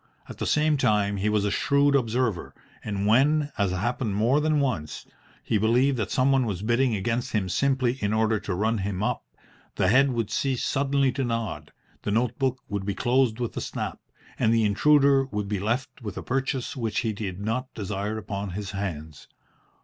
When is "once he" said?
4.59-5.59